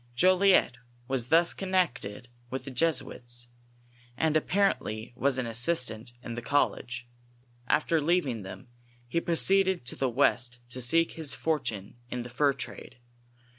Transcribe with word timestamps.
Jolliet 0.15 0.77
was 1.07 1.27
thus 1.27 1.53
connected 1.53 2.27
with 2.49 2.65
the 2.65 2.71
Jesuits, 2.71 3.49
and 4.17 4.35
apparently 4.35 5.13
was 5.15 5.37
an 5.37 5.45
assistant 5.45 6.13
in 6.23 6.33
the 6.33 6.41
college. 6.41 7.07
After 7.67 8.01
leaving 8.01 8.41
them, 8.41 8.67
he 9.07 9.21
proceeded 9.21 9.85
to 9.85 9.95
the 9.95 10.09
west 10.09 10.57
to 10.69 10.81
seek 10.81 11.11
his 11.11 11.35
for 11.35 11.59
tune 11.59 11.97
in 12.09 12.23
the 12.23 12.31
fur 12.31 12.53
trade. 12.53 12.97